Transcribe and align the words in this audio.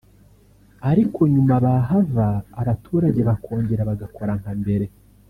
ariko 0.91 1.19
nyuma 1.33 1.53
bahava 1.65 2.27
abaturage 2.61 3.21
bakongera 3.29 3.87
bagakora 3.89 4.31
nka 4.41 4.53
mbere 4.61 4.85